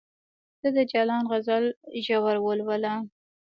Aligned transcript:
ته 0.59 0.67
د 0.77 0.79
جلان 0.91 1.23
غزل 1.31 1.65
ژور 2.05 2.35
ولوله 2.41 2.93